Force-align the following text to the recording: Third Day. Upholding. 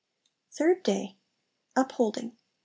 Third 0.49 0.81
Day. 0.81 1.17
Upholding. 1.75 2.35